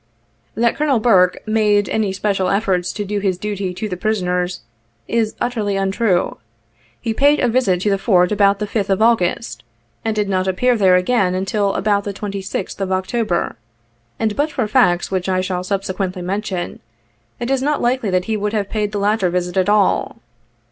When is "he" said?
6.99-7.13, 18.25-18.35